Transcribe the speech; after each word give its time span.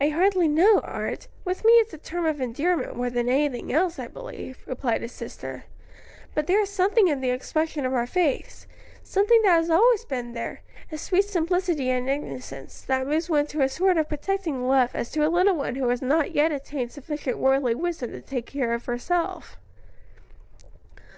"I 0.00 0.08
hardly 0.08 0.48
know, 0.48 0.80
Art; 0.80 1.28
with 1.44 1.66
me 1.66 1.72
it's 1.72 1.92
a 1.92 1.98
term 1.98 2.24
of 2.24 2.40
endearment 2.40 2.96
more 2.96 3.10
than 3.10 3.28
anything 3.28 3.70
else, 3.74 3.98
I 3.98 4.06
believe," 4.08 4.60
replied 4.66 5.02
his 5.02 5.12
sister; 5.12 5.64
"but 6.34 6.46
there 6.46 6.62
is 6.62 6.70
something 6.70 7.08
in 7.08 7.20
the 7.20 7.28
expression 7.28 7.84
of 7.84 7.92
her 7.92 8.06
face 8.06 8.66
something 9.02 9.42
that 9.42 9.56
has 9.56 9.68
always 9.68 10.06
been 10.06 10.32
there, 10.32 10.62
a 10.90 10.96
sweet 10.96 11.26
simplicity 11.26 11.90
and 11.90 12.08
innocence 12.08 12.80
that 12.80 13.06
moves 13.06 13.28
one 13.28 13.46
to 13.48 13.60
a 13.60 13.68
sort 13.68 13.98
of 13.98 14.08
protecting 14.08 14.66
love 14.66 14.92
as 14.94 15.10
to 15.10 15.26
a 15.26 15.28
little 15.28 15.56
one 15.56 15.74
who 15.74 15.90
has 15.90 16.00
not 16.00 16.32
yet 16.32 16.50
attained 16.50 16.92
sufficient 16.92 17.36
worldly 17.36 17.74
wisdom 17.74 18.12
to 18.12 18.22
take 18.22 18.46
care 18.46 18.72
of 18.72 18.86
herself." 18.86 19.58